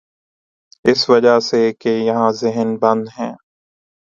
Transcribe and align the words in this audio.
اس 0.85 1.09
وجہ 1.09 1.39
سے 1.39 1.61
کہ 1.73 1.89
یہاں 1.89 2.31
ذہن 2.31 2.75
بند 2.77 3.07
ہیں۔ 3.19 3.33